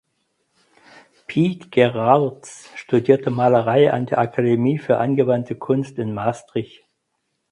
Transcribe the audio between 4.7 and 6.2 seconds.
für angewandte Kunst in